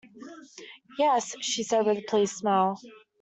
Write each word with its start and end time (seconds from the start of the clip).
"Yes", 0.97 1.35
she 1.41 1.61
said, 1.61 1.85
with 1.85 1.99
a 1.99 2.01
pleased 2.01 2.33
smile. 2.33 2.79